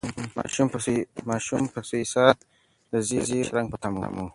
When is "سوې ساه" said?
1.89-2.33